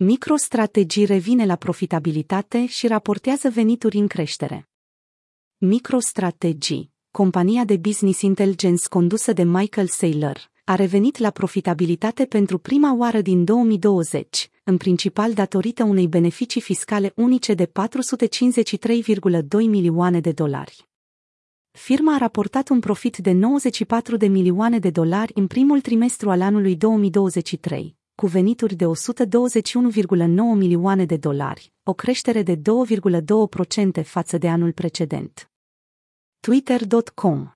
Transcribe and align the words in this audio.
MicroStrategy 0.00 1.04
revine 1.04 1.46
la 1.46 1.56
profitabilitate 1.56 2.66
și 2.66 2.86
raportează 2.86 3.48
venituri 3.48 3.96
în 3.96 4.06
creștere. 4.06 4.68
MicroStrategy, 5.56 6.90
compania 7.10 7.64
de 7.64 7.76
business 7.76 8.20
intelligence 8.20 8.88
condusă 8.88 9.32
de 9.32 9.42
Michael 9.42 9.86
Saylor, 9.86 10.50
a 10.64 10.74
revenit 10.74 11.16
la 11.16 11.30
profitabilitate 11.30 12.24
pentru 12.24 12.58
prima 12.58 12.94
oară 12.96 13.20
din 13.20 13.44
2020, 13.44 14.50
în 14.64 14.76
principal 14.76 15.32
datorită 15.32 15.84
unei 15.84 16.08
beneficii 16.08 16.60
fiscale 16.60 17.12
unice 17.16 17.54
de 17.54 17.66
453,2 17.66 17.72
milioane 19.50 20.20
de 20.20 20.32
dolari. 20.32 20.88
Firma 21.70 22.14
a 22.14 22.18
raportat 22.18 22.68
un 22.68 22.80
profit 22.80 23.16
de 23.16 23.32
94 23.32 24.16
de 24.16 24.26
milioane 24.26 24.78
de 24.78 24.90
dolari 24.90 25.32
în 25.34 25.46
primul 25.46 25.80
trimestru 25.80 26.30
al 26.30 26.40
anului 26.40 26.76
2023, 26.76 27.97
cu 28.20 28.26
venituri 28.26 28.74
de 28.74 28.84
121,9 28.84 28.90
milioane 30.54 31.04
de 31.04 31.16
dolari, 31.16 31.72
o 31.82 31.92
creștere 31.92 32.42
de 32.42 32.56
2,2% 32.56 34.04
față 34.04 34.38
de 34.38 34.48
anul 34.48 34.72
precedent. 34.72 35.50
Twitter.com 36.40 37.50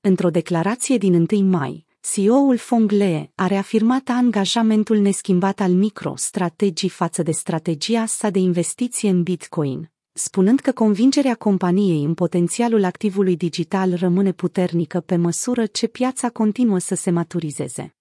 Într-o 0.00 0.30
declarație 0.30 0.96
din 0.96 1.26
1 1.30 1.42
mai, 1.48 1.86
CEO-ul 2.00 2.56
Fong 2.56 2.90
Lee 2.90 3.32
a 3.34 3.46
reafirmat 3.46 4.08
angajamentul 4.08 4.98
neschimbat 4.98 5.60
al 5.60 5.72
MicroStrategy 5.72 6.88
față 6.88 7.22
de 7.22 7.32
strategia 7.32 8.06
sa 8.06 8.30
de 8.30 8.38
investiție 8.38 9.10
în 9.10 9.22
Bitcoin, 9.22 9.90
spunând 10.12 10.60
că 10.60 10.72
convingerea 10.72 11.34
companiei 11.34 12.04
în 12.04 12.14
potențialul 12.14 12.84
activului 12.84 13.36
digital 13.36 13.94
rămâne 13.94 14.32
puternică 14.32 15.00
pe 15.00 15.16
măsură 15.16 15.66
ce 15.66 15.86
piața 15.86 16.30
continuă 16.30 16.78
să 16.78 16.94
se 16.94 17.10
maturizeze. 17.10 17.96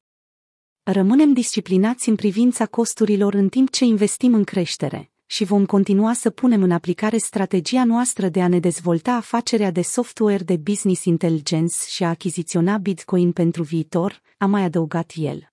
Rămânem 0.84 1.34
disciplinați 1.34 2.10
în 2.10 2.16
privința 2.16 2.66
costurilor 2.66 3.34
în 3.34 3.50
timp 3.50 3.70
ce 3.70 3.86
investim 3.86 4.34
în 4.34 4.44
creștere 4.44 5.12
și 5.26 5.44
vom 5.44 5.66
continua 5.66 6.14
să 6.14 6.30
punem 6.30 6.64
în 6.64 6.72
aplicare 6.72 7.18
strategia 7.18 7.84
noastră 7.84 8.30
de 8.30 8.42
a 8.42 8.48
ne 8.48 8.60
dezvolta 8.60 9.12
afacerea 9.12 9.72
de 9.72 9.82
software 9.82 10.44
de 10.44 10.58
business 10.58 11.06
intelligence 11.06 11.76
și 11.88 12.04
a 12.04 12.10
achiziționa 12.10 12.78
Bitcoin 12.78 13.32
pentru 13.32 13.64
viitor, 13.64 14.22
a 14.38 14.46
mai 14.46 14.64
adăugat 14.64 15.12
el. 15.16 15.52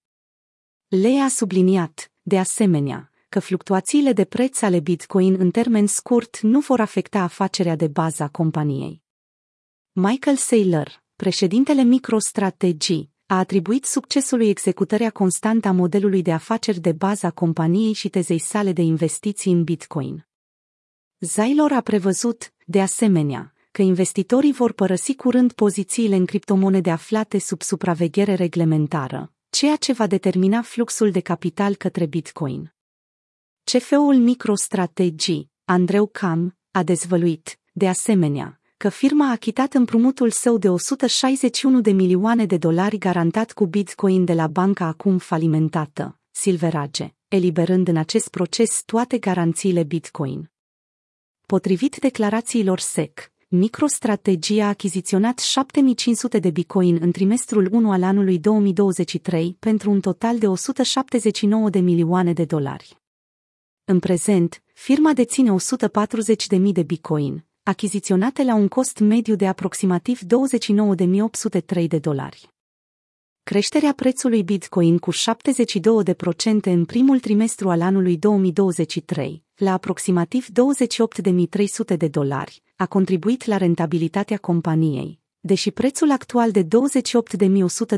Lea 0.89 1.25
a 1.25 1.29
subliniat, 1.29 2.13
de 2.23 2.39
asemenea, 2.39 3.11
că 3.29 3.41
fluctuațiile 3.41 4.13
de 4.13 4.25
preț 4.25 4.63
ale 4.63 4.81
Bitcoin 4.81 5.37
în 5.39 5.51
termen 5.51 5.87
scurt 5.87 6.41
nu 6.41 6.61
vor 6.61 6.81
afecta 6.81 7.21
afacerea 7.21 7.77
de 7.77 7.87
bază 7.87 8.23
a 8.23 8.29
companiei. 8.29 9.03
Michael 9.93 10.37
Saylor, 10.37 11.03
președintele 11.17 11.83
MicroStrategy, 11.83 13.09
a 13.31 13.39
atribuit 13.39 13.85
succesului 13.85 14.49
executarea 14.49 15.11
constantă 15.11 15.69
a 15.69 15.73
modelului 15.73 16.23
de 16.23 16.33
afaceri 16.33 16.81
de 16.81 16.93
bază 16.93 17.27
a 17.27 17.31
companiei 17.31 17.93
și 17.93 18.09
tezei 18.09 18.39
sale 18.39 18.73
de 18.73 18.83
investiții 18.83 19.53
în 19.53 19.65
Bitcoin. 19.65 20.27
Zailor 21.21 21.73
a 21.73 21.81
prevăzut, 21.81 22.53
de 22.67 22.81
asemenea, 22.81 23.55
că 23.71 23.83
investitorii 23.83 24.53
vor 24.53 24.73
părăsi 24.73 25.15
curând 25.15 25.53
pozițiile 25.53 26.17
în 26.17 26.27
criptomonede 26.27 26.91
aflate 26.91 27.39
sub 27.39 27.63
supraveghere 27.63 28.35
reglementară, 28.35 29.33
ceea 29.51 29.77
ce 29.77 29.93
va 29.93 30.07
determina 30.07 30.63
fluxul 30.63 31.11
de 31.11 31.21
capital 31.21 31.75
către 31.75 32.07
Bitcoin. 32.07 32.75
CFO-ul 33.65 34.17
MicroStrategy, 34.17 35.49
Andreu 35.65 36.07
Cam, 36.07 36.59
a 36.71 36.83
dezvăluit, 36.83 37.59
de 37.73 37.89
asemenea, 37.89 38.61
că 38.79 38.89
firma 38.89 39.27
a 39.27 39.31
achitat 39.31 39.75
împrumutul 39.75 40.31
său 40.31 40.59
de 40.59 40.69
161 40.69 41.81
de 41.81 41.91
milioane 41.91 42.47
de 42.47 42.57
dolari 42.57 42.99
garantat 42.99 43.53
cu 43.53 43.67
Bitcoin 43.67 44.25
de 44.25 44.33
la 44.33 44.47
banca 44.47 44.85
acum 44.85 45.19
falimentată, 45.19 46.19
Silverage, 46.31 47.15
eliberând 47.29 47.89
în 47.89 47.97
acest 47.97 48.29
proces 48.29 48.83
toate 48.85 49.19
garanțiile 49.19 49.83
Bitcoin. 49.83 50.51
Potrivit 51.47 51.97
declarațiilor 51.97 52.79
SEC, 52.79 53.33
MicroStrategy 53.49 54.59
a 54.61 54.69
achiziționat 54.69 55.39
7500 55.39 56.39
de 56.39 56.51
Bitcoin 56.51 56.99
în 57.01 57.13
trimestrul 57.13 57.69
1 57.73 57.93
al 57.93 58.03
anului 58.03 58.39
2023 58.39 59.57
pentru 59.59 59.91
un 59.91 60.01
total 60.01 60.39
de 60.39 60.47
179 60.49 61.71
de 61.71 61.79
milioane 61.79 62.33
de 62.33 62.45
dolari. 62.45 62.99
În 63.85 63.99
prezent, 63.99 64.63
firma 64.75 65.13
deține 65.13 65.55
140.000 66.59 66.73
de 66.73 66.83
bitcoin, 66.83 67.48
achiziționate 67.69 68.43
la 68.43 68.55
un 68.55 68.69
cost 68.69 68.99
mediu 68.99 69.35
de 69.35 69.47
aproximativ 69.47 70.21
29.803 70.21 71.87
de 71.87 71.99
dolari. 71.99 72.51
Creșterea 73.43 73.93
prețului 73.93 74.43
Bitcoin 74.43 74.99
cu 74.99 75.13
72% 75.13 75.17
în 76.63 76.85
primul 76.85 77.21
trimestru 77.21 77.71
al 77.71 77.81
anului 77.81 78.17
2023, 78.17 79.43
la 79.57 79.73
aproximativ 79.73 80.47
28.300 81.93 81.97
de 81.97 82.09
dolari, 82.09 82.63
a 82.77 82.87
contribuit 82.87 83.45
la 83.45 83.57
rentabilitatea 83.57 84.37
companiei, 84.37 85.21
deși 85.41 85.71
prețul 85.71 86.11
actual 86.11 86.51
de 86.51 86.63
28.100 86.63 86.69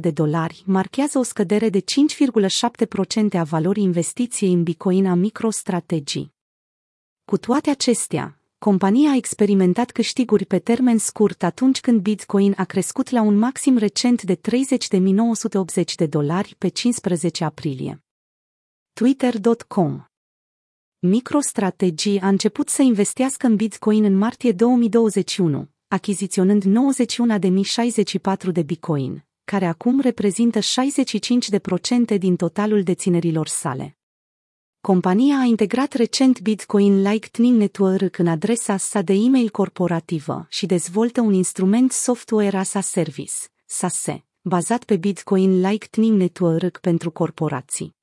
de 0.00 0.10
dolari 0.10 0.62
marchează 0.66 1.18
o 1.18 1.22
scădere 1.22 1.68
de 1.68 1.80
5,7% 1.80 3.38
a 3.38 3.42
valorii 3.42 3.82
investiției 3.82 4.52
în 4.52 4.62
Bitcoin 4.62 5.06
a 5.06 5.14
MicroStrategy. 5.14 6.28
Cu 7.24 7.38
toate 7.38 7.70
acestea, 7.70 8.39
compania 8.60 9.10
a 9.10 9.16
experimentat 9.16 9.90
câștiguri 9.90 10.46
pe 10.46 10.58
termen 10.58 10.98
scurt 10.98 11.42
atunci 11.42 11.80
când 11.80 12.00
Bitcoin 12.00 12.54
a 12.56 12.64
crescut 12.64 13.10
la 13.10 13.22
un 13.22 13.36
maxim 13.38 13.76
recent 13.76 14.22
de 14.22 14.36
30.980 14.36 15.94
de 15.96 16.06
dolari 16.06 16.54
pe 16.58 16.68
15 16.68 17.44
aprilie. 17.44 18.04
Twitter.com 18.92 20.04
MicroStrategy 20.98 22.18
a 22.18 22.28
început 22.28 22.68
să 22.68 22.82
investească 22.82 23.46
în 23.46 23.56
Bitcoin 23.56 24.04
în 24.04 24.16
martie 24.16 24.52
2021, 24.52 25.68
achiziționând 25.88 26.64
91.064 28.48 28.52
de 28.52 28.62
bitcoin, 28.62 29.26
care 29.44 29.66
acum 29.66 30.00
reprezintă 30.00 30.58
65% 30.58 32.18
din 32.18 32.36
totalul 32.36 32.82
deținerilor 32.82 33.46
sale. 33.46 33.99
Compania 34.82 35.38
a 35.38 35.44
integrat 35.44 35.92
recent 35.92 36.40
Bitcoin 36.40 37.02
Lightning 37.02 37.58
Network 37.58 38.18
în 38.18 38.26
adresa 38.26 38.76
sa 38.76 39.02
de 39.02 39.12
e-mail 39.12 39.50
corporativă 39.50 40.46
și 40.48 40.66
dezvoltă 40.66 41.20
un 41.20 41.32
instrument 41.32 41.92
software 41.92 42.56
as 42.56 42.74
a 42.74 42.80
service, 42.80 43.34
SASE, 43.66 44.24
bazat 44.40 44.84
pe 44.84 44.96
Bitcoin 44.96 45.60
Lightning 45.60 46.18
Network 46.18 46.78
pentru 46.78 47.10
corporații. 47.10 47.99